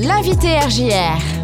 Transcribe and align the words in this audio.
l'invité 0.00 0.58
RJR. 0.58 1.40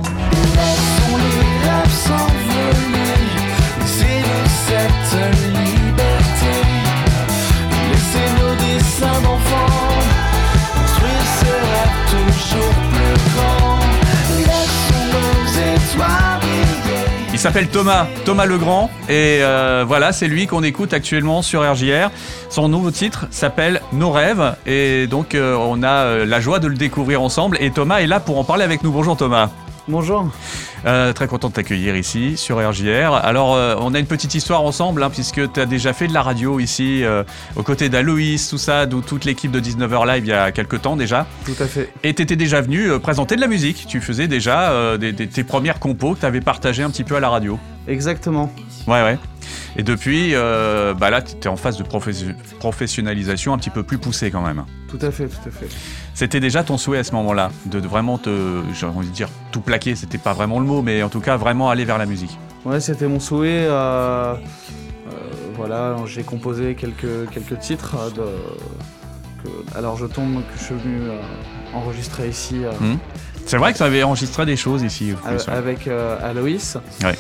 Il 17.37 17.39
s'appelle 17.39 17.69
Thomas, 17.69 18.07
Thomas 18.25 18.47
Legrand, 18.47 18.91
et 19.11 19.41
euh, 19.43 19.85
voilà, 19.87 20.13
c'est 20.13 20.27
lui 20.27 20.47
qu'on 20.47 20.63
écoute 20.63 20.95
actuellement 20.95 21.43
sur 21.43 21.71
RJR. 21.71 22.11
Son 22.49 22.67
nouveau 22.71 22.91
titre 22.91 23.27
s'appelle 23.31 23.83
Nos 23.93 24.11
rêves, 24.11 24.57
et 24.65 25.07
donc 25.07 25.35
euh, 25.35 25.55
on 25.55 25.83
a 25.83 26.05
euh, 26.07 26.25
la 26.25 26.41
joie 26.41 26.61
de 26.61 26.67
le 26.67 26.77
découvrir 26.77 27.21
ensemble. 27.21 27.59
Et 27.61 27.71
Thomas 27.71 27.99
est 27.99 28.07
là 28.07 28.21
pour 28.21 28.39
en 28.39 28.45
parler 28.45 28.65
avec 28.65 28.83
nous. 28.83 28.91
Bonjour 28.91 29.19
Thomas. 29.19 29.51
Bonjour. 29.87 30.31
Euh, 30.85 31.13
très 31.13 31.27
content 31.27 31.49
de 31.49 31.55
t'accueillir 31.55 31.97
ici 31.97 32.37
sur 32.37 32.59
RJR. 32.59 33.15
Alors, 33.15 33.55
euh, 33.55 33.75
on 33.81 33.95
a 33.95 33.99
une 33.99 34.07
petite 34.07 34.35
histoire 34.35 34.63
ensemble, 34.63 35.03
hein, 35.03 35.11
puisque 35.11 35.53
tu 35.53 35.61
as 35.61 35.67
déjà 35.67 35.93
fait 35.93 36.07
de 36.07 36.13
la 36.15 36.23
radio 36.23 36.61
ici, 36.61 37.03
euh, 37.03 37.25
aux 37.57 37.63
côtés 37.63 37.89
d'Aloïs, 37.89 38.49
tout 38.49 38.59
ça, 38.59 38.87
d'où 38.87 39.01
toute 39.01 39.25
l'équipe 39.25 39.51
de 39.51 39.59
19h 39.61 40.07
Live 40.07 40.25
il 40.27 40.29
y 40.29 40.33
a 40.33 40.53
quelques 40.53 40.83
temps 40.83 40.97
déjà. 40.97 41.27
Tout 41.45 41.61
à 41.61 41.67
fait. 41.67 41.91
Et 42.05 42.15
tu 42.15 42.23
étais 42.23 42.37
déjà 42.37 42.61
venu 42.61 42.99
présenter 43.01 43.37
de 43.37 43.41
la 43.41 43.49
musique. 43.49 43.87
Tu 43.89 44.01
faisais 44.01 44.29
déjà 44.29 44.97
des, 44.99 45.13
des- 45.13 45.27
tes 45.27 45.45
premières 45.45 45.81
compos 45.81 46.15
que 46.15 46.21
tu 46.21 46.27
avais 46.27 46.41
partagées 46.41 46.83
un 46.83 46.91
petit 46.91 47.05
peu 47.05 47.17
à 47.17 47.21
la 47.21 47.31
radio. 47.31 47.59
Exactement. 47.89 48.53
Ouais, 48.87 49.03
ouais. 49.03 49.19
Et 49.77 49.83
depuis, 49.83 50.31
euh, 50.35 50.93
bah 50.95 51.11
là, 51.11 51.23
tu 51.23 51.37
es 51.43 51.47
en 51.49 51.57
phase 51.57 51.77
de 51.77 51.85
profes- 51.85 52.35
professionnalisation 52.59 53.53
un 53.55 53.59
petit 53.59 53.71
peu 53.71 53.83
plus 53.83 53.99
poussée 53.99 54.31
quand 54.31 54.41
même. 54.43 54.65
Tout 54.89 54.99
à 55.03 55.11
fait, 55.11 55.27
tout 55.27 55.49
à 55.49 55.51
fait. 55.51 55.69
C'était 56.15 56.41
déjà 56.41 56.63
ton 56.65 56.79
souhait 56.79 56.99
à 56.99 57.05
ce 57.05 57.13
moment-là, 57.13 57.51
de, 57.67 57.79
de 57.79 57.87
vraiment 57.87 58.17
te, 58.19 58.63
j'ai 58.75 58.87
envie 58.87 59.07
de 59.09 59.13
dire, 59.13 59.29
tout 59.53 59.61
plaquer, 59.61 59.95
c'était 59.95 60.19
pas 60.19 60.33
vraiment 60.33 60.59
le 60.61 60.66
mot, 60.67 60.83
mais 60.83 61.03
en 61.03 61.09
tout 61.09 61.21
cas, 61.21 61.37
vraiment 61.37 61.71
aller 61.71 61.85
vers 61.87 61.99
la 61.99 62.07
musique. 62.07 62.39
Ouais, 62.65 62.81
c'était 62.81 63.07
mon 63.09 63.21
souhait. 63.21 63.67
euh, 63.69 64.35
euh, 64.35 64.37
voilà, 65.57 65.97
j'ai 66.07 66.23
composé 66.25 66.75
quelques, 66.75 67.31
quelques 67.33 67.59
titres. 67.61 67.95
euh, 67.99 68.11
de, 68.11 68.23
que- 69.43 69.79
alors 69.79 69.97
je 69.97 70.07
tombe 70.07 70.37
que 70.53 70.59
je 70.59 70.65
suis 70.65 70.75
venu 70.75 71.01
enregistrer 71.75 72.29
ici 72.29 72.57
Hmm. 72.81 72.97
C'est 73.47 73.59
vrai 73.59 73.73
que 73.73 73.79
tu 73.79 73.85
avais 73.85 74.03
enregistré 74.03 74.45
des 74.45 74.57
choses 74.57 74.83
ici. 74.83 75.15
avec 75.49 75.89
Aloïs. 76.23 76.77
Ouais. 77.05 77.15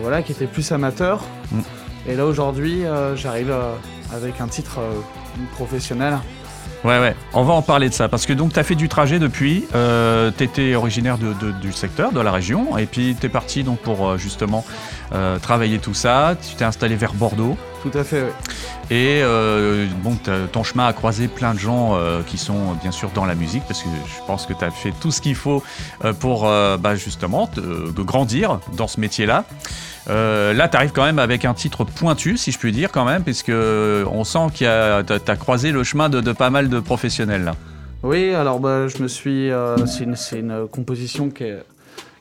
Voilà, 0.00 0.22
qui 0.22 0.30
était 0.32 0.46
plus 0.46 0.70
amateur. 0.72 1.22
Mm. 1.50 1.60
Et 2.08 2.14
là 2.14 2.24
aujourd'hui, 2.24 2.82
j'arrive 3.16 3.52
avec 4.14 4.40
un 4.40 4.46
titre 4.46 4.78
professionnel. 5.56 6.18
Ouais, 6.84 7.00
ouais. 7.00 7.14
On 7.32 7.42
va 7.42 7.54
en 7.54 7.62
parler 7.62 7.88
de 7.88 7.94
ça. 7.94 8.08
Parce 8.08 8.26
que 8.26 8.32
donc, 8.32 8.52
tu 8.52 8.58
as 8.58 8.62
fait 8.62 8.74
du 8.74 8.88
trajet 8.88 9.18
depuis. 9.18 9.64
Euh, 9.74 10.30
tu 10.36 10.44
étais 10.44 10.74
originaire 10.74 11.18
du 11.18 11.72
secteur, 11.72 12.12
de 12.12 12.20
la 12.20 12.32
région. 12.32 12.78
Et 12.78 12.86
puis, 12.86 13.16
tu 13.18 13.26
es 13.26 13.28
parti 13.28 13.64
donc, 13.64 13.78
pour 13.80 14.08
euh, 14.08 14.18
justement 14.18 14.64
euh, 15.12 15.38
travailler 15.38 15.78
tout 15.78 15.94
ça. 15.94 16.36
Tu 16.48 16.54
t'es 16.54 16.64
installé 16.64 16.96
vers 16.96 17.14
Bordeaux. 17.14 17.56
Tout 17.82 17.96
à 17.98 18.02
fait, 18.04 18.22
ouais. 18.22 18.32
Et 18.90 19.20
euh, 19.22 19.86
bon, 20.02 20.16
ton 20.52 20.62
chemin 20.64 20.86
a 20.86 20.92
croisé 20.92 21.28
plein 21.28 21.54
de 21.54 21.58
gens 21.58 21.94
euh, 21.96 22.22
qui 22.26 22.38
sont 22.38 22.54
euh, 22.54 22.74
bien 22.82 22.90
sûr 22.90 23.10
dans 23.14 23.24
la 23.24 23.34
musique. 23.34 23.62
Parce 23.68 23.82
que 23.82 23.88
je 23.88 24.24
pense 24.26 24.46
que 24.46 24.52
tu 24.52 24.64
as 24.64 24.70
fait 24.70 24.92
tout 25.00 25.10
ce 25.12 25.20
qu'il 25.20 25.34
faut 25.36 25.62
euh, 26.04 26.12
pour 26.12 26.46
euh, 26.46 26.76
bah, 26.76 26.94
justement 26.96 27.46
te- 27.46 27.60
de 27.60 28.02
grandir 28.02 28.60
dans 28.76 28.86
ce 28.88 29.00
métier-là. 29.00 29.44
Euh, 30.08 30.52
là, 30.52 30.68
tu 30.68 30.76
arrives 30.76 30.92
quand 30.92 31.04
même 31.04 31.18
avec 31.18 31.44
un 31.44 31.54
titre 31.54 31.84
pointu, 31.84 32.36
si 32.36 32.52
je 32.52 32.58
puis 32.58 32.70
dire, 32.72 32.90
quand 32.92 33.04
même, 33.04 33.22
puisque 33.24 33.50
on 33.50 34.22
sent 34.24 34.46
que 34.56 35.02
tu 35.02 35.30
as 35.30 35.36
croisé 35.36 35.72
le 35.72 35.82
chemin 35.84 36.08
de, 36.08 36.20
de 36.20 36.32
pas 36.32 36.50
mal 36.50 36.68
de 36.68 36.78
professionnels. 36.80 37.44
Là. 37.44 37.54
Oui, 38.04 38.32
alors 38.34 38.60
bah, 38.60 38.86
je 38.88 39.02
me 39.02 39.08
suis. 39.08 39.50
euh, 39.50 39.84
c'est 39.86 40.04
une, 40.04 40.14
c'est 40.16 40.38
une 40.40 40.66
composition 40.70 41.28
qui, 41.30 41.44
est- 41.44 41.64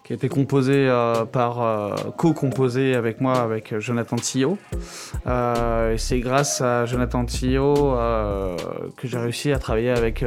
qui 0.06 0.14
a 0.14 0.16
été 0.16 0.30
composée 0.30 0.88
euh, 0.88 1.26
par. 1.26 1.62
euh, 1.62 1.90
co-composée 2.16 2.94
avec 2.96 3.20
moi, 3.22 3.40
avec 3.42 3.74
euh, 3.74 3.80
Jonathan 3.80 4.16
Tillot. 4.18 4.58
Euh, 5.26 5.94
et 5.94 5.98
c'est 5.98 6.20
grâce 6.20 6.62
à 6.62 6.86
Jonathan 6.86 7.26
Tillot 7.26 7.74
que 8.98 9.08
j'ai 9.08 9.18
réussi 9.18 9.52
à 9.52 9.58
travailler 9.60 9.90
avec 9.90 10.24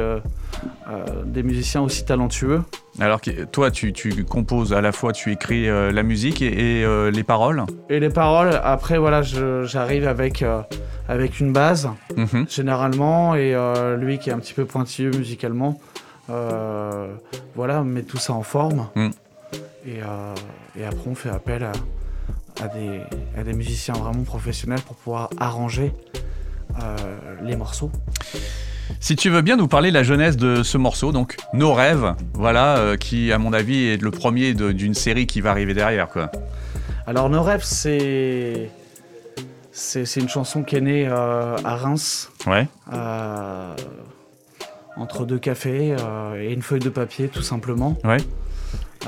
des 1.25 1.43
musiciens 1.43 1.81
aussi 1.81 2.03
talentueux. 2.05 2.61
Alors 2.99 3.21
toi, 3.51 3.71
tu, 3.71 3.93
tu 3.93 4.25
composes 4.25 4.73
à 4.73 4.81
la 4.81 4.91
fois, 4.91 5.13
tu 5.13 5.31
écris 5.31 5.67
la 5.67 6.03
musique 6.03 6.41
et, 6.41 6.81
et, 6.81 7.11
les 7.11 7.23
paroles. 7.23 7.63
Et 7.89 7.99
les 7.99 8.09
paroles, 8.09 8.59
après, 8.63 8.97
voilà, 8.97 9.21
j'arrive 9.21 10.07
avec, 10.07 10.43
avec 11.07 11.39
une 11.39 11.53
base, 11.53 11.89
Mhm. 12.17 12.45
généralement, 12.49 13.35
et 13.35 13.55
lui 13.97 14.19
qui 14.19 14.29
est 14.29 14.33
un 14.33 14.39
petit 14.39 14.53
peu 14.53 14.65
pointilleux 14.65 15.11
musicalement. 15.11 15.79
voilà, 17.55 17.83
met 17.83 18.03
tout 18.03 18.17
ça 18.17 18.33
en 18.33 18.43
forme. 18.43 18.87
Mm. 18.95 19.09
Et, 19.85 20.01
euh, 20.01 20.33
et 20.77 20.83
après, 20.85 21.07
on 21.09 21.15
fait 21.15 21.29
appel 21.29 21.63
à, 21.63 21.71
à 22.63 22.67
des, 22.67 23.01
à 23.37 23.43
des 23.43 23.53
musiciens 23.53 23.93
vraiment 23.93 24.23
professionnels 24.23 24.81
pour 24.81 24.95
pouvoir 24.97 25.29
arranger 25.39 25.93
euh, 26.81 26.95
les 27.43 27.55
morceaux. 27.55 27.91
Si 28.99 29.15
tu 29.15 29.29
veux 29.29 29.41
bien 29.41 29.55
nous 29.55 29.67
parler 29.67 29.89
de 29.89 29.93
la 29.93 30.03
jeunesse 30.03 30.35
de 30.35 30.63
ce 30.63 30.77
morceau, 30.77 31.11
donc 31.11 31.37
Nos 31.53 31.73
rêves, 31.73 32.15
voilà, 32.33 32.77
euh, 32.77 32.97
qui 32.97 33.31
à 33.31 33.37
mon 33.37 33.53
avis 33.53 33.85
est 33.87 34.01
le 34.01 34.11
premier 34.11 34.53
d'une 34.53 34.93
série 34.95 35.27
qui 35.27 35.41
va 35.41 35.51
arriver 35.51 35.73
derrière, 35.73 36.07
quoi. 36.09 36.31
Alors, 37.07 37.29
Nos 37.29 37.41
rêves, 37.43 37.63
c'est. 37.63 38.69
Une 40.17 40.27
chanson 40.27 40.63
qui 40.63 40.75
est 40.75 40.81
née 40.81 41.07
euh, 41.07 41.55
à 41.63 41.77
Reims, 41.77 42.29
Ouais. 42.45 42.67
euh, 42.91 43.73
entre 44.97 45.25
deux 45.25 45.39
cafés 45.39 45.95
et 46.37 46.51
une 46.51 46.61
feuille 46.61 46.81
de 46.81 46.89
papier, 46.89 47.29
tout 47.29 47.41
simplement. 47.43 47.97
Ouais. 48.03 48.17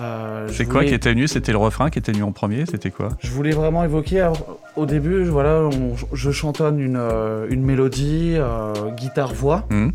Euh, 0.01 0.47
C'est 0.50 0.66
quoi 0.66 0.75
voulais- 0.79 0.88
qui 0.88 0.94
était 0.95 1.09
venu? 1.12 1.28
C'était 1.28 1.51
le 1.51 1.57
refrain 1.57 1.89
qui 1.89 2.00
était 2.00 2.12
venu 2.12 2.23
en 2.23 2.31
premier? 2.31 2.66
C'était 2.66 2.89
quoi? 2.91 3.09
Je 3.19 3.29
voulais 3.31 3.51
vraiment 3.51 3.84
évoquer, 3.84 4.22
alors, 4.22 4.59
au 4.75 4.85
début, 4.85 5.25
je- 5.25 5.31
voilà, 5.31 5.62
on- 5.62 5.95
je 6.13 6.31
chantonne 6.31 6.79
une, 6.79 6.97
euh, 6.97 7.45
une 7.50 7.63
mélodie, 7.63 8.34
euh, 8.38 8.73
guitare-voix, 8.97 9.66
Mhm. 9.69 9.91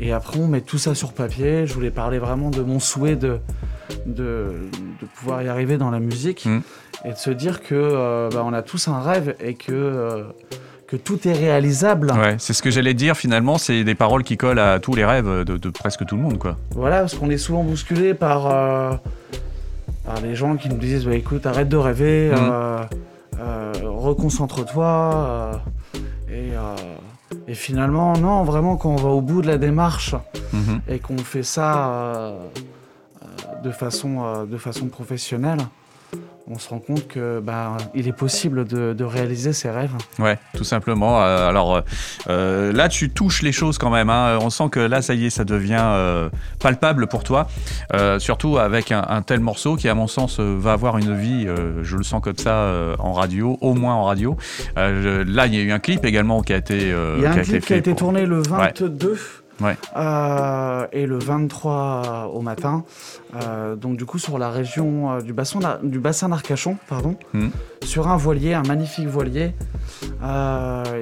et 0.00 0.12
après 0.12 0.38
on 0.40 0.48
met 0.48 0.60
tout 0.62 0.78
ça 0.78 0.94
sur 0.94 1.12
papier. 1.12 1.66
Je 1.66 1.74
voulais 1.74 1.90
parler 1.90 2.18
vraiment 2.18 2.50
de 2.50 2.62
mon 2.62 2.80
souhait 2.80 3.16
de, 3.16 3.38
de, 4.06 4.52
de 5.00 5.06
pouvoir 5.14 5.42
y 5.42 5.48
arriver 5.48 5.76
dans 5.78 5.90
la 5.90 6.00
musique, 6.00 6.46
Mhm. 6.46 6.62
et 7.04 7.12
de 7.12 7.16
se 7.18 7.30
dire 7.30 7.62
que 7.62 8.28
bah, 8.32 8.42
on 8.44 8.52
a 8.52 8.62
tous 8.62 8.88
un 8.88 9.00
rêve 9.00 9.36
et 9.40 9.54
que, 9.54 10.24
que 10.88 10.96
tout 10.96 11.28
est 11.28 11.32
réalisable. 11.34 12.10
Ouais, 12.12 12.36
c'est 12.38 12.54
ce 12.54 12.62
que 12.62 12.70
j'allais 12.70 12.94
dire 12.94 13.14
finalement, 13.16 13.58
c'est 13.58 13.84
des 13.84 13.94
paroles 13.94 14.24
qui 14.24 14.36
collent 14.38 14.58
à 14.58 14.80
tous 14.80 14.94
les 14.94 15.04
rêves 15.04 15.44
de, 15.44 15.56
de 15.58 15.68
presque 15.70 16.04
tout 16.06 16.16
le 16.16 16.22
monde, 16.22 16.38
quoi. 16.38 16.56
Voilà, 16.74 17.00
parce 17.00 17.14
qu'on 17.14 17.28
est 17.30 17.36
souvent 17.36 17.62
bousculé 17.62 18.14
par, 18.14 18.46
euh, 18.46 18.94
par 20.06 20.20
les 20.22 20.34
gens 20.34 20.56
qui 20.56 20.70
nous 20.70 20.78
disent 20.78 21.04
bah, 21.04 21.14
écoute, 21.14 21.44
arrête 21.44 21.68
de 21.68 21.76
rêver, 21.76 22.30
Mhm. 22.32 22.38
euh, 22.40 22.78
euh, 23.40 23.72
reconcentre-toi. 23.84 25.60
et, 26.30 26.52
et 27.46 27.54
finalement, 27.54 28.14
non, 28.16 28.42
vraiment, 28.44 28.76
quand 28.76 28.90
on 28.90 28.96
va 28.96 29.08
au 29.10 29.20
bout 29.20 29.42
de 29.42 29.46
la 29.46 29.58
démarche 29.58 30.14
Mhm. 30.54 30.80
et 30.88 30.98
qu'on 30.98 31.18
fait 31.18 31.42
ça 31.42 32.32
de, 33.62 33.70
façon, 33.70 34.46
de 34.46 34.56
façon 34.56 34.86
professionnelle, 34.86 35.58
on 36.50 36.58
se 36.58 36.68
rend 36.70 36.78
compte 36.78 37.06
que 37.08 37.40
bah, 37.40 37.76
il 37.94 38.08
est 38.08 38.12
possible 38.12 38.64
de, 38.64 38.92
de 38.94 39.04
réaliser 39.04 39.52
ses 39.52 39.70
rêves. 39.70 39.92
Ouais, 40.18 40.38
tout 40.56 40.64
simplement. 40.64 41.22
Euh, 41.22 41.48
alors 41.48 41.76
euh, 41.76 41.80
euh, 42.30 42.72
là, 42.72 42.88
tu 42.88 43.10
touches 43.10 43.42
les 43.42 43.52
choses 43.52 43.76
quand 43.78 43.90
même. 43.90 44.08
hein. 44.10 44.38
On 44.40 44.50
sent 44.50 44.68
que 44.70 44.80
là, 44.80 45.02
ça 45.02 45.14
y 45.14 45.26
est, 45.26 45.30
ça 45.30 45.44
devient 45.44 45.76
euh, 45.82 46.28
palpable 46.60 47.06
pour 47.06 47.22
toi. 47.24 47.48
Surtout 48.18 48.58
avec 48.58 48.92
un, 48.92 49.04
un 49.08 49.22
tel 49.22 49.40
morceau 49.40 49.76
qui, 49.76 49.88
à 49.88 49.94
mon 49.94 50.06
sens, 50.06 50.40
va 50.40 50.72
avoir 50.72 50.98
une 50.98 51.14
vie, 51.16 51.46
je 51.82 51.96
le 51.96 52.02
sens 52.02 52.22
comme 52.22 52.38
ça, 52.38 52.72
en 52.98 53.12
radio, 53.12 53.58
au 53.60 53.74
moins 53.74 53.94
en 53.94 54.04
radio. 54.04 54.36
Je- 54.76 55.22
là, 55.22 55.46
il 55.46 55.54
y 55.54 55.58
a 55.58 55.62
eu 55.62 55.72
un 55.72 55.78
clip 55.78 56.04
également 56.04 56.42
qui 56.42 56.52
a 56.52 56.56
été, 56.56 56.78
Il 56.78 57.22
y 57.22 57.26
a 57.26 57.32
un 57.32 57.40
qui 57.42 57.72
a 57.72 57.76
été 57.76 57.90
pour- 57.90 57.98
tourné 57.98 58.26
le 58.26 58.40
22 58.42 59.10
Ouais. 59.12 59.16
Euh, 59.96 60.86
et 60.92 61.06
le 61.06 61.18
23 61.18 62.30
au 62.32 62.40
matin. 62.40 62.84
Euh, 63.36 63.76
donc 63.76 63.96
du 63.96 64.04
coup 64.04 64.18
sur 64.18 64.38
la 64.38 64.50
région 64.50 65.12
euh, 65.12 65.20
du 65.20 65.32
bassin 65.32 65.58
d'Ar- 65.60 65.78
du 65.82 65.98
bassin 65.98 66.28
d'Arcachon, 66.28 66.76
pardon, 66.88 67.16
Mhm. 67.34 67.50
sur 67.84 68.08
un 68.08 68.16
voilier, 68.16 68.54
un 68.54 68.62
magnifique 68.62 69.06
voilier. 69.08 69.54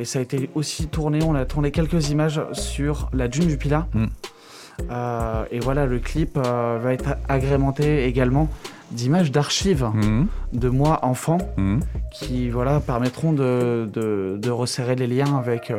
Et 0.00 0.04
ça 0.04 0.18
a 0.18 0.22
été 0.22 0.50
aussi 0.54 0.86
tourné. 0.88 1.20
On 1.24 1.34
a 1.34 1.44
tourné 1.44 1.70
quelques 1.70 2.10
images 2.10 2.40
sur 2.52 3.08
la 3.12 3.28
dune 3.28 3.46
du 3.46 3.56
Pilat. 3.56 3.86
Euh, 4.90 5.44
et 5.50 5.58
voilà, 5.60 5.86
le 5.86 5.98
clip 5.98 6.36
va 6.38 6.92
être 6.92 7.16
agrémenté 7.28 8.04
également 8.04 8.48
d'images 8.92 9.32
d'archives 9.32 9.88
Mhm. 9.94 10.26
de 10.52 10.68
moi 10.68 11.00
enfant 11.02 11.38
qui 12.12 12.50
voilà 12.50 12.78
permettront 12.80 13.32
de, 13.32 13.88
de, 13.92 14.36
de 14.40 14.50
resserrer 14.50 14.94
les 14.94 15.06
liens 15.08 15.36
avec, 15.36 15.72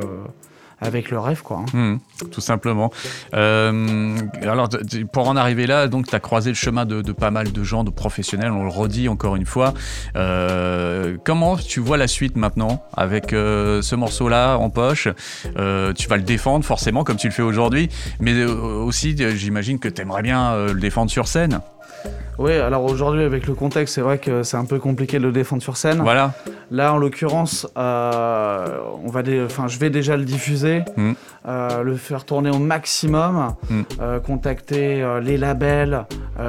avec 0.80 1.10
le 1.12 1.20
rêve, 1.20 1.42
quoi. 1.42 1.64
hein. 1.74 1.96
Hmm, 1.96 2.28
tout 2.32 2.42
simplement. 2.42 2.92
Euh, 3.34 4.16
alors, 4.44 4.70
pour 5.12 5.28
en 5.28 5.36
arriver 5.36 5.68
là, 5.68 5.88
donc, 5.88 6.08
tu 6.08 6.16
as 6.16 6.20
croisé 6.20 6.50
le 6.52 6.56
chemin 6.56 6.86
de, 6.86 7.02
de 7.02 7.12
pas 7.12 7.32
mal 7.32 7.52
de 7.52 7.64
gens, 7.64 7.84
de 7.84 7.90
professionnels, 7.90 8.52
on 8.52 8.64
le 8.64 8.70
redit 8.70 9.10
encore 9.10 9.36
une 9.36 9.46
fois. 9.46 9.74
Euh, 10.16 11.18
comment 11.24 11.58
tu 11.58 11.80
vois 11.80 11.98
la 11.98 12.08
suite 12.08 12.36
maintenant 12.38 12.84
avec 12.96 13.34
euh, 13.34 13.82
ce 13.82 13.96
morceau-là 13.96 14.58
en 14.58 14.70
poche? 14.70 15.08
Tu 15.44 16.08
vas 16.08 16.18
le 16.18 16.24
défendre 16.24 16.64
forcément 16.66 17.04
comme 17.04 17.18
tu 17.18 17.28
le 17.28 17.34
fais 17.34 17.42
aujourd'hui, 17.42 17.90
mais 18.20 18.44
aussi, 18.46 19.16
j'imagine 19.36 19.80
que 19.80 19.90
tu 19.90 20.02
aimerais 20.02 20.22
bien 20.22 20.68
le 20.68 20.80
défendre 20.80 21.10
sur 21.12 21.28
scène. 21.28 21.60
Oui, 22.38 22.54
alors 22.54 22.84
aujourd'hui, 22.84 23.24
avec 23.24 23.48
le 23.48 23.56
contexte, 23.56 23.96
c'est 23.96 24.02
vrai 24.02 24.20
que 24.20 24.44
c'est 24.44 24.58
un 24.58 24.66
peu 24.66 24.78
compliqué 24.78 25.18
de 25.18 25.24
le 25.24 25.32
défendre 25.32 25.64
sur 25.64 25.76
scène. 25.76 26.02
Voilà. 26.02 26.34
Là, 26.70 26.94
en 26.94 26.98
l'occurrence, 26.98 27.66
euh, 27.78 28.78
on 29.06 29.10
va 29.10 29.22
enfin, 29.46 29.68
je 29.68 29.80
vais 29.80 29.90
déjà 29.90 30.18
le 30.18 30.26
diffuser, 30.26 30.84
Mm. 30.98 31.12
euh, 31.48 31.84
le 31.84 31.96
faire 31.96 32.26
tourner 32.26 32.50
au 32.50 32.60
maximum, 32.60 33.54
Mm. 33.70 33.82
euh, 34.02 34.20
contacter 34.20 35.06
les 35.22 35.38
labels, 35.38 36.06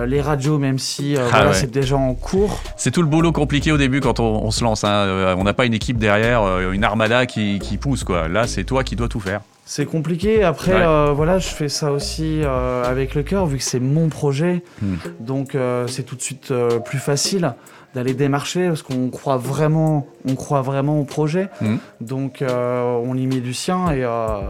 les 0.07 0.21
radios, 0.21 0.59
même 0.59 0.79
si 0.79 1.17
Ah 1.17 1.23
voilà, 1.31 1.47
ouais. 1.49 1.55
c'est 1.55 1.71
déjà 1.71 1.97
en 1.97 2.15
cours. 2.15 2.61
C'est 2.77 2.91
tout 2.91 3.03
le 3.03 3.09
boulot 3.09 3.33
compliqué 3.33 3.71
au 3.73 3.77
début 3.79 4.01
quand 4.01 4.21
on, 4.21 4.45
on 4.45 4.51
se 4.51 4.65
lance. 4.65 4.85
hein. 4.85 5.35
On 5.39 5.45
n'a 5.45 5.55
pas 5.55 5.67
une 5.67 5.75
équipe 5.75 5.99
derrière, 5.99 6.43
une 6.71 6.85
armada 6.85 7.27
qui, 7.27 7.59
qui 7.59 7.77
pousse. 7.77 8.05
Quoi. 8.05 8.29
Là, 8.29 8.47
c'est 8.47 8.65
toi 8.65 8.85
qui 8.85 8.97
dois 8.97 9.09
tout 9.09 9.21
faire. 9.21 9.41
C'est 9.65 9.85
compliqué. 9.87 10.43
Après, 10.45 10.73
Ouais. 10.73 10.81
euh, 10.83 11.13
voilà, 11.15 11.39
je 11.39 11.49
fais 11.49 11.69
ça 11.69 11.93
aussi 11.93 12.41
euh, 12.43 12.85
avec 12.85 13.15
le 13.15 13.23
cœur, 13.23 13.45
vu 13.47 13.59
que 13.59 13.63
c'est 13.63 13.81
mon 13.81 14.09
projet. 14.09 14.63
Mm. 14.81 14.95
Donc, 15.21 15.55
euh, 15.55 15.87
c'est 15.87 16.05
tout 16.05 16.17
de 16.17 16.23
suite 16.23 16.53
plus 16.87 16.99
facile 16.99 17.53
d'aller 17.95 18.15
démarcher 18.15 18.69
parce 18.69 18.83
qu'on 18.83 19.09
croit 19.11 19.37
vraiment, 19.39 20.07
on 20.29 20.35
croit 20.35 20.63
vraiment 20.63 21.01
au 21.01 21.05
projet. 21.05 21.49
Mm. 21.61 21.77
Donc, 22.01 22.43
euh, 22.43 22.83
on 23.05 23.15
y 23.17 23.27
met 23.27 23.41
du 23.41 23.55
sien 23.55 23.91
et, 23.93 24.05
euh, 24.05 24.41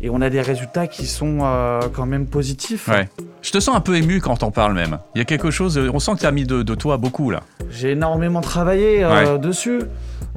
et 0.00 0.08
on 0.10 0.20
a 0.22 0.30
des 0.30 0.40
résultats 0.40 0.86
qui 0.86 1.06
sont 1.06 1.40
euh, 1.42 1.80
quand 1.92 2.06
même 2.06 2.26
positifs. 2.26 2.88
Ouais. 2.88 3.08
Je 3.42 3.50
te 3.50 3.60
sens 3.60 3.76
un 3.76 3.80
peu 3.80 3.96
ému 3.96 4.20
quand 4.20 4.36
t'en 4.38 4.50
parles 4.50 4.74
même. 4.74 4.98
Il 5.14 5.18
y 5.18 5.20
a 5.22 5.24
quelque 5.24 5.50
chose, 5.50 5.78
on 5.92 5.98
sent 5.98 6.12
que 6.14 6.20
tu 6.20 6.26
as 6.26 6.32
mis 6.32 6.44
de, 6.44 6.62
de 6.62 6.74
toi 6.74 6.96
beaucoup 6.96 7.30
là. 7.30 7.40
J'ai 7.70 7.90
énormément 7.92 8.40
travaillé 8.40 9.04
euh, 9.04 9.34
Ouais. 9.34 9.38
dessus. 9.38 9.80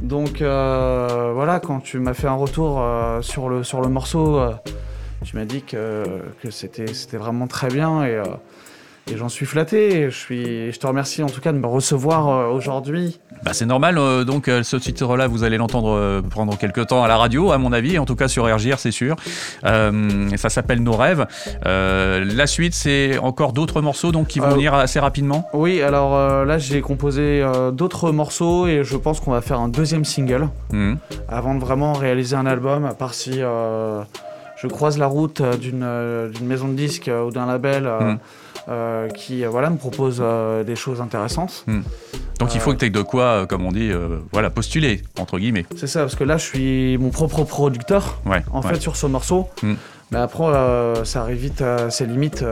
Donc 0.02 0.42
euh, 0.42 1.32
voilà, 1.34 1.60
quand 1.60 1.80
tu 1.80 2.00
m'as 2.00 2.14
fait 2.14 2.28
un 2.28 2.34
retour 2.36 2.84
sur, 3.22 3.48
le, 3.50 3.64
sur 3.64 3.82
le 3.82 3.88
morceau, 3.90 4.40
tu 5.24 5.38
m'as 5.38 5.46
dit 5.46 5.62
que, 5.62 6.04
que 6.42 6.52
c'était 6.52 6.94
c'était 6.94 7.18
vraiment 7.18 7.48
très 7.48 7.68
bien 7.70 8.04
et, 8.04 8.22
et 9.12 9.18
j'en 9.18 9.30
suis 9.30 9.46
flatté. 9.46 10.10
Je, 10.10 10.16
suis, 10.18 10.72
je 10.72 10.80
te 10.80 10.88
remercie 10.88 11.24
en 11.24 11.28
tout 11.28 11.42
cas 11.42 11.52
de 11.52 11.58
me 11.58 11.68
recevoir 11.68 12.30
euh, 12.30 12.48
aujourd'hui. 12.48 13.20
Bah, 13.44 13.52
c'est 13.54 13.66
normal, 13.66 13.98
euh, 13.98 14.24
donc 14.24 14.48
euh, 14.48 14.64
ce 14.64 14.78
titre-là, 14.78 15.28
vous 15.28 15.44
allez 15.44 15.58
l'entendre 15.58 15.90
euh, 15.90 16.22
pendant 16.22 16.56
quelques 16.56 16.88
temps 16.88 17.04
à 17.04 17.10
la 17.10 17.18
radio, 17.18 17.52
à 17.52 17.58
mon 17.58 17.74
avis, 17.74 18.00
en 18.00 18.06
tout 18.06 18.16
cas 18.16 18.30
sur 18.30 18.46
RGR, 18.46 18.80
c'est 18.80 18.92
sûr. 18.92 19.16
Ça 19.64 20.50
s'appelle 20.50 20.82
Nos 20.82 20.96
rêves. 20.96 21.26
La 21.66 22.48
suite, 22.48 22.74
c'est 22.74 23.18
encore 23.18 23.54
d'autres 23.54 23.82
morceaux 23.82 24.12
donc 24.12 24.28
qui 24.28 24.40
vont 24.40 24.50
venir 24.52 24.74
assez 24.74 25.00
rapidement. 25.00 25.50
Oui, 25.54 25.82
alors 25.82 26.46
là 26.46 26.58
j'ai 26.58 26.82
composé 26.82 27.44
d'autres 27.74 28.12
morceaux 28.12 28.68
et 28.68 28.84
je 28.84 28.98
pense 28.98 29.20
qu'on 29.20 29.32
va 29.32 29.42
faire 29.42 29.60
un 29.60 29.70
deuxième 29.70 30.06
single 30.06 30.48
Mhm. 30.72 30.98
avant 31.28 31.56
de 31.56 31.60
vraiment 31.60 31.94
réaliser 31.94 32.36
un 32.36 32.46
album, 32.46 32.86
à 32.86 32.94
part 32.94 33.14
si 33.14 33.34
je 33.40 34.68
croise 34.68 34.98
la 34.98 35.08
route 35.08 35.42
d'une 35.60 36.32
maison 36.42 36.68
de 36.68 36.74
disques 36.74 37.10
ou 37.28 37.32
d'un 37.32 37.46
label 37.46 37.84
Mhm. 37.84 38.18
Euh, 38.70 39.10
qui 39.10 39.44
euh, 39.44 39.50
voilà, 39.50 39.70
me 39.70 39.78
propose 39.78 40.20
euh, 40.22 40.64
des 40.64 40.76
choses 40.76 41.02
intéressantes. 41.02 41.66
Donc 42.40 42.56
il 42.56 42.62
faut 42.62 42.72
que 42.74 42.78
tu 42.78 42.86
aies 42.86 42.90
de 42.90 43.02
quoi, 43.02 43.46
comme 43.48 43.66
on 43.66 43.72
dit, 43.72 43.92
voilà, 44.32 44.50
postuler, 44.50 45.02
entre 45.20 45.38
guillemets. 45.40 45.66
C'est 45.76 45.88
ça, 45.88 46.02
parce 46.02 46.16
que 46.16 46.24
là 46.24 46.38
je 46.38 46.46
suis 46.46 46.98
mon 46.98 47.10
propre 47.10 47.44
producteur 47.44 48.22
Ouais, 48.26 48.44
en 48.52 48.62
ouais. 48.62 48.70
fait 48.74 48.82
sur 48.82 48.96
ce 48.96 49.06
morceau. 49.08 49.48
Mhm. 49.62 49.78
Mais 50.12 50.20
après 50.20 50.44
ça 51.06 51.22
arrive 51.22 51.38
vite 51.38 51.62
à 51.62 51.90
ses 51.90 52.06
limites 52.06 52.44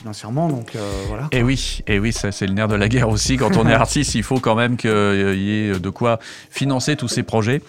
financièrement, 0.00 0.48
donc 0.48 0.74
euh, 0.76 0.80
voilà. 1.08 1.28
Et 1.30 1.42
oui, 1.42 1.80
et 1.86 1.98
oui, 1.98 2.12
ça 2.12 2.32
c'est 2.32 2.46
le 2.46 2.54
nerf 2.54 2.68
de 2.68 2.74
la 2.74 2.88
guerre 2.88 3.10
aussi. 3.10 3.36
Quand 3.36 3.56
on 3.58 3.68
est 3.68 3.72
artiste, 3.86 4.14
il 4.14 4.22
faut 4.22 4.40
quand 4.40 4.54
même 4.54 4.76
qu'il 4.78 4.88
y 4.90 5.68
ait 5.70 5.78
de 5.78 5.90
quoi 5.90 6.18
financer 6.50 6.96
tous 6.96 7.08
ces 7.08 7.22
projets. 7.22 7.60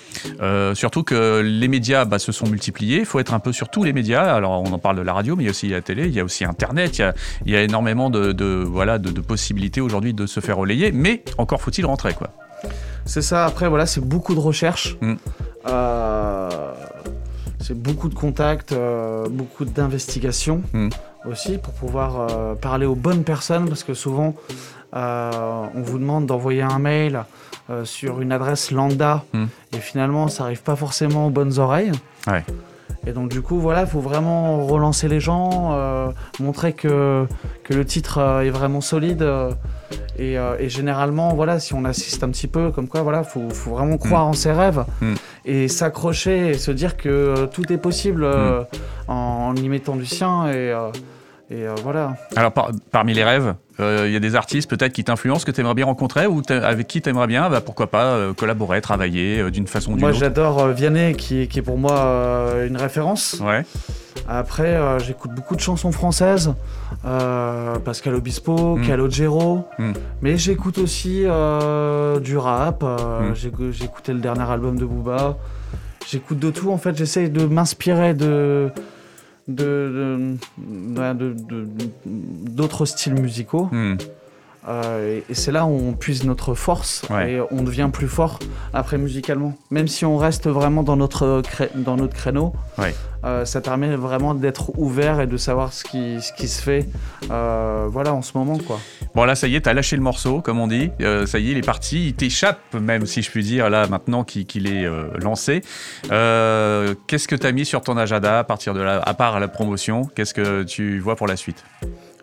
Euh, 0.42 0.74
surtout 0.74 1.04
que 1.04 1.42
les 1.42 1.68
médias 1.68 2.06
bah, 2.06 2.20
se 2.20 2.32
sont 2.32 2.48
multipliés. 2.48 3.00
Il 3.00 3.06
faut 3.06 3.20
être 3.20 3.34
un 3.34 3.40
peu 3.40 3.52
sur 3.52 3.68
tous 3.70 3.84
les 3.84 3.92
médias. 3.92 4.34
Alors 4.34 4.62
on 4.62 4.72
en 4.72 4.80
parle 4.80 4.96
de 4.98 5.02
la 5.02 5.12
radio, 5.14 5.36
mais 5.36 5.44
il 5.44 5.48
y 5.48 5.50
a 5.50 5.52
aussi 5.52 5.68
la 5.68 5.82
télé, 5.82 6.08
il 6.08 6.14
y 6.14 6.20
a 6.20 6.24
aussi 6.24 6.46
Internet. 6.46 6.98
Il 6.98 7.02
y 7.02 7.04
a, 7.04 7.14
il 7.46 7.52
y 7.52 7.56
a 7.58 7.62
énormément 7.64 8.10
de, 8.10 8.32
de- 8.32 8.64
voilà 8.66 8.98
de, 8.98 9.10
de 9.12 9.22
possibilités 9.22 9.82
aujourd'hui 9.82 10.14
de 10.14 10.26
se 10.26 10.40
faire 10.40 10.56
relayer. 10.58 10.92
Mais 10.94 11.24
encore 11.38 11.62
faut-il 11.62 11.86
rentrer 11.86 12.14
quoi. 12.14 12.30
C'est 13.06 13.22
ça, 13.24 13.46
après 13.46 13.68
voilà, 13.68 13.86
c'est 13.86 14.00
beaucoup 14.02 14.36
de 14.36 14.40
recherche. 14.40 14.96
Mm. 15.02 15.16
Euh, 15.68 16.50
c'est 17.60 17.78
beaucoup 17.78 18.10
de 18.10 18.16
contacts, 18.16 18.72
euh, 18.72 19.28
beaucoup 19.30 19.66
d'investigations 19.66 20.62
Mm. 20.74 20.90
Aussi 21.26 21.58
pour 21.58 21.74
pouvoir 21.74 22.20
euh, 22.30 22.56
parler 22.56 22.86
aux 22.86 22.96
bonnes 22.96 23.24
personnes 23.24 23.68
parce 23.68 23.84
que 23.84 23.94
souvent 23.94 24.34
euh, 24.96 25.32
on 25.76 25.82
vous 25.82 26.00
demande 26.00 26.26
d'envoyer 26.26 26.62
un 26.64 26.80
mail 26.80 27.24
euh, 27.70 27.86
sur 27.86 28.22
une 28.22 28.32
adresse 28.32 28.72
lambda 28.72 29.24
Mm. 29.34 29.46
et 29.74 29.78
finalement 29.78 30.28
ça 30.28 30.44
arrive 30.46 30.64
pas 30.64 30.76
forcément 30.76 31.28
aux 31.28 31.30
bonnes 31.30 31.60
oreilles. 31.60 31.92
Ouais. 32.28 32.44
Et 33.08 33.12
donc 33.14 33.30
du 33.30 33.42
coup 33.42 33.60
voilà, 33.60 33.82
il 33.82 33.88
faut 33.88 34.00
vraiment 34.02 34.66
relancer 34.66 35.08
les 35.08 35.20
gens, 35.20 35.76
montrer 36.40 36.74
que, 36.74 37.26
que 37.64 37.74
le 37.74 37.84
titre 37.84 38.20
est 38.44 38.52
vraiment 38.52 38.80
solide. 38.82 39.26
et, 40.20 40.34
et 40.36 40.70
généralement, 40.70 41.34
voilà, 41.34 41.60
si 41.60 41.74
on 41.74 41.84
assiste 41.84 42.24
un 42.24 42.30
petit 42.30 42.48
peu, 42.48 42.70
comme 42.70 42.88
quoi, 42.88 43.02
voilà, 43.02 43.24
faut, 43.24 43.50
faut 43.50 43.72
vraiment 43.72 43.98
croire 43.98 44.28
en 44.28 44.34
ses 44.34 44.52
rêves 44.52 44.86
Mm. 45.02 45.14
Et 45.46 45.68
s'accrocher 45.68 46.50
et 46.50 46.54
se 46.58 46.72
dire 46.72 46.98
que 46.98 47.10
euh, 47.10 47.48
tout 47.48 47.72
est 47.72 47.78
possible 47.78 48.24
euh, 48.24 48.64
en, 49.08 49.14
en 49.50 49.56
y 49.56 49.68
mettant 49.70 49.96
du 49.96 50.06
sien 50.06 50.48
et, 50.48 50.72
euh, 50.72 50.92
et 51.52 51.68
euh, 51.68 51.76
voilà. 51.84 52.16
Alors 52.36 52.52
par- 52.54 52.72
parmi 52.92 53.14
les 53.14 53.24
rêves, 53.24 53.56
euh, 53.80 54.06
il 54.08 54.14
y 54.14 54.16
a 54.16 54.20
des 54.20 54.36
artistes 54.36 54.70
peut-être 54.70 54.94
qui 54.94 55.04
t'influencent, 55.04 55.44
que 55.46 55.52
tu 55.52 55.60
aimerais 55.60 55.74
bien 55.74 55.86
rencontrer 55.86 56.26
ou 56.28 56.42
avec 56.50 56.88
qui 56.88 57.02
tu 57.02 57.10
aimerais 57.10 57.28
bien, 57.28 57.50
bah, 57.50 57.60
pourquoi 57.62 57.88
pas 57.88 58.06
euh, 58.06 58.34
collaborer, 58.34 58.80
travailler 58.82 59.52
d'une 59.52 59.68
façon 59.68 59.92
ou 59.92 59.94
d'une 59.96 60.02
Moi, 60.02 60.10
autre? 60.12 60.20
j'adore 60.20 60.60
euh, 60.60 60.72
Vianney, 60.74 61.14
qui, 61.16 61.48
qui 61.48 61.60
est 61.60 61.64
pour 61.64 61.78
moi 61.78 62.54
une 62.68 62.78
référence. 62.78 63.42
Ouais. 63.46 63.66
Après, 64.30 64.80
j'écoute 65.00 65.32
beaucoup 65.32 65.56
de 65.56 65.62
chansons 65.62 65.92
françaises, 65.92 66.54
Pascal 67.84 68.16
Obispo, 68.16 68.78
Mm. 68.78 68.88
Calogero, 68.88 69.66
Mm. 69.80 69.92
mais 70.22 70.38
j'écoute 70.38 70.78
aussi 70.78 71.22
du 71.24 72.38
rap. 72.38 72.84
euh, 72.84 73.32
Mm. 73.32 73.36
j'ai- 73.36 73.52
J'ai 73.72 73.86
écouté 73.86 74.14
le 74.14 74.20
dernier 74.20 74.50
album 74.50 74.78
de 74.78 74.86
Booba. 74.86 75.38
J'écoute 76.10 76.40
de 76.40 76.50
tout. 76.52 76.72
En 76.72 76.78
fait, 76.78 76.96
j'essaye 76.98 77.30
de 77.30 77.46
m'inspirer 77.46 78.14
de 78.14 78.70
de- 79.48 80.38
de- 81.64 81.66
d'autres 82.56 82.86
styles 82.86 83.16
musicaux. 83.16 83.68
Hmm. 83.72 83.96
Euh, 84.68 85.18
et 85.18 85.24
et 85.32 85.34
c'est 85.34 85.52
là 85.52 85.66
où 85.66 85.70
on 85.72 85.94
puise 85.94 86.24
notre 86.24 86.54
force 86.54 87.04
Ouais. 87.10 87.34
et 87.34 87.42
on 87.52 87.64
devient 87.64 87.90
plus 87.92 88.08
fort 88.08 88.38
après 88.74 88.98
musicalement. 88.98 89.54
Même 89.72 89.88
si 89.88 90.06
on 90.06 90.18
reste 90.18 90.48
vraiment 90.48 90.84
dans 90.84 90.96
notre, 90.98 91.42
dans 91.76 91.96
notre 91.96 92.14
créneau, 92.14 92.54
Ouais. 92.78 92.94
euh, 93.26 93.44
ça 93.46 93.62
permet 93.62 93.96
vraiment 93.96 94.34
d'être 94.36 94.78
ouvert 94.78 95.20
et 95.22 95.28
de 95.28 95.38
savoir 95.38 95.74
ce 95.74 95.84
qui, 95.84 96.22
ce 96.22 96.32
qui 96.34 96.48
se 96.48 96.62
fait 96.62 96.86
euh, 97.32 97.88
voilà, 97.90 98.14
en 98.14 98.22
ce 98.22 98.38
moment. 98.38 98.58
Quoi. 98.60 98.80
Bon 99.16 99.24
là 99.26 99.34
ça 99.36 99.48
y 99.48 99.56
est, 99.56 99.62
t'as 99.62 99.74
lâché 99.74 99.96
le 99.96 100.02
morceau 100.04 100.42
comme 100.42 100.60
on 100.60 100.68
dit, 100.68 100.92
Euh, 101.02 101.26
ça 101.26 101.40
y 101.40 101.48
est 101.50 101.52
il 101.54 101.58
est 101.58 101.66
parti, 101.66 102.08
il 102.10 102.14
t'échappe 102.14 102.60
même 102.74 103.06
si 103.06 103.22
je 103.24 103.32
puis 103.32 103.44
dire 103.44 103.70
là 103.70 103.88
maintenant 103.88 104.24
qu'il 104.24 104.68
est 104.68 104.86
lancé. 105.20 105.62
Qu'est-ce 106.10 107.28
que 107.28 107.36
t'as 107.36 107.52
mis 107.52 107.66
sur 107.66 107.82
ton 107.82 107.98
agenda 107.98 108.40
à 108.40 108.44
partir 108.44 108.74
de 108.74 108.82
là, 108.82 109.02
à 109.04 109.14
part 109.14 109.40
la 109.40 109.48
promotion, 109.48 110.04
qu'est-ce 110.16 110.34
que 110.34 110.64
tu 110.64 111.00
vois 111.00 111.16
pour 111.16 111.28
la 111.28 111.36
suite? 111.36 111.64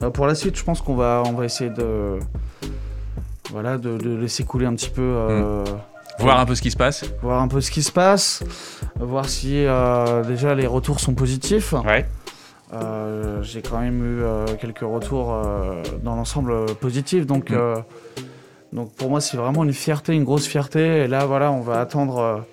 Euh, 0.03 0.11
pour 0.11 0.27
la 0.27 0.35
suite, 0.35 0.57
je 0.57 0.65
pense 0.65 0.81
qu'on 0.81 0.95
va, 0.95 1.23
on 1.27 1.33
va 1.33 1.45
essayer 1.45 1.71
de, 1.71 2.19
voilà, 3.51 3.79
de, 3.79 3.97
de 3.97 4.15
laisser 4.17 4.45
couler 4.45 4.67
un 4.67 4.75
petit 4.75 4.91
peu. 4.91 5.03
euh, 5.03 5.65
Voir 6.21 6.41
un 6.41 6.47
peu 6.47 6.55
ce 6.57 6.63
qui 6.63 6.71
se 6.73 6.77
passe 6.77 7.05
Voir 7.23 7.41
un 7.41 7.47
peu 7.49 7.61
ce 7.61 7.71
qui 7.71 7.83
se 7.83 7.93
passe, 7.93 8.43
voir 8.99 9.29
si 9.29 9.65
euh, 9.65 10.25
déjà 10.25 10.55
les 10.55 10.67
retours 10.67 10.99
sont 11.01 11.15
positifs. 11.15 11.75
Ouais. 11.85 12.07
J'ai 13.43 13.63
quand 13.63 13.79
même 13.81 14.05
eu 14.05 14.57
quelques 14.61 14.81
retours 14.81 15.35
dans 16.03 16.17
l'ensemble 16.17 16.67
positifs. 16.81 17.25
Donc, 17.27 17.51
Mm. 17.51 17.55
euh, 17.55 17.77
donc 18.75 18.93
pour 18.95 19.09
moi, 19.11 19.21
c'est 19.23 19.37
vraiment 19.39 19.65
une 19.65 19.73
fierté, 19.73 20.13
une 20.13 20.25
grosse 20.25 20.47
fierté. 20.47 21.05
Et 21.05 21.09
là, 21.09 21.25
voilà, 21.25 21.51
on 21.51 21.61
va 21.61 21.81
attendre 21.81 22.45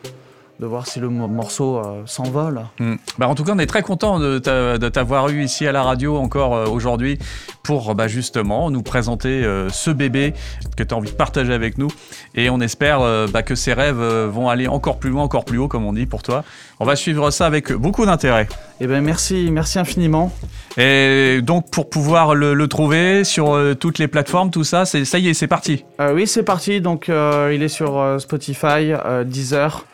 de 0.60 0.66
voir 0.66 0.88
si 0.88 1.00
le 1.00 1.10
mo- 1.10 1.28
morceau 1.28 1.78
euh, 1.78 2.02
s'envole. 2.06 2.62
Hmm. 2.80 2.96
Bah, 3.18 3.28
en 3.28 3.36
tout 3.36 3.44
cas, 3.44 3.52
on 3.56 3.60
est 3.60 3.66
très 3.66 3.82
content 3.82 4.20
de 4.20 4.40
t'a- 4.40 4.78
de 4.78 4.90
t'avoir 4.90 5.28
eu 5.30 5.44
ici 5.44 5.68
à 5.68 5.72
la 5.72 5.84
radio 5.84 6.16
encore 6.18 6.56
euh, 6.56 6.66
aujourd'hui 6.68 7.20
pour 7.64 7.94
bah, 7.96 8.08
justement 8.08 8.70
nous 8.72 8.82
présenter 8.82 9.44
euh, 9.44 9.70
ce 9.70 9.92
bébé 9.92 10.34
que 10.78 10.84
tu 10.84 10.94
as 10.94 10.98
envie 10.98 11.12
de 11.12 11.16
partager 11.16 11.52
avec 11.54 11.78
nous. 11.78 11.90
Et 12.36 12.50
on 12.50 12.62
espère 12.62 13.00
bah, 13.32 13.44
que 13.44 13.56
ces 13.56 13.74
rêves 13.74 14.02
vont 14.02 14.50
aller 14.50 14.68
encore 14.68 14.98
plus 14.98 15.10
loin, 15.10 15.24
encore 15.24 15.44
plus 15.46 15.58
haut, 15.58 15.68
comme 15.68 15.86
on 15.86 15.94
dit 15.94 16.06
pour 16.06 16.24
toi. 16.24 16.44
On 16.80 16.86
va 16.86 16.96
suivre 16.96 17.32
ça 17.32 17.46
avec 17.46 17.72
beaucoup 17.74 18.06
d'intérêt. 18.06 18.48
Et 18.82 18.88
ben 18.88 19.02
merci, 19.02 19.50
merci 19.52 19.80
infiniment. 19.80 20.32
Et 20.78 21.40
donc, 21.42 21.70
pour 21.72 21.90
pouvoir 21.90 22.36
le, 22.36 22.54
le 22.54 22.68
trouver 22.68 23.24
sur 23.24 23.58
toutes 23.80 23.98
les 24.00 24.08
plateformes, 24.10 24.52
tout 24.52 24.66
ça, 24.66 24.86
ça 24.86 25.18
y 25.18 25.30
est, 25.30 25.34
c'est 25.34 25.48
parti. 25.48 25.86
Oui, 26.14 26.28
c'est 26.28 26.44
parti. 26.44 26.82
Donc, 26.82 27.08
il 27.08 27.64
est 27.64 27.70
sur 27.70 28.16
Spotify, 28.20 28.92
Deezer, 29.26 29.86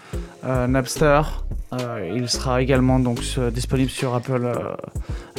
Napster. 0.44 1.22
il 2.14 2.28
sera 2.30 2.62
également 2.62 3.00
donc 3.00 3.22
disponible 3.54 3.90
sur 3.90 4.14
Apple, 4.16 4.52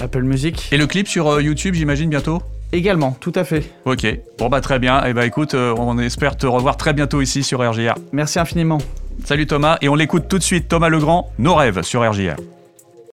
Apple 0.00 0.23
Music. 0.23 0.69
Et 0.73 0.76
le 0.76 0.87
clip 0.87 1.09
sur 1.09 1.41
YouTube, 1.41 1.75
j'imagine 1.75 2.09
bientôt? 2.09 2.43
Également, 2.73 3.17
tout 3.21 3.33
à 3.35 3.45
fait. 3.45 3.71
Ok, 3.85 4.07
bon 4.38 4.49
bah 4.49 4.61
très 4.61 4.79
bien. 4.79 5.05
Et 5.05 5.11
eh 5.11 5.12
bah 5.12 5.26
écoute, 5.26 5.55
on 5.55 5.99
espère 5.99 6.37
te 6.37 6.47
revoir 6.47 6.76
très 6.76 6.93
bientôt 6.93 7.21
ici 7.21 7.43
sur 7.43 7.61
RGR. 7.61 7.95
Merci 8.12 8.38
infiniment. 8.38 8.79
Salut 9.25 9.47
Thomas, 9.47 9.79
et 9.83 9.88
on 9.88 9.95
l'écoute 9.95 10.26
tout 10.29 10.38
de 10.38 10.43
suite, 10.43 10.69
Thomas 10.69 10.88
Legrand, 10.88 11.31
Nos 11.38 11.55
rêves 11.55 11.83
sur 11.83 12.09
RJR. 12.09 12.37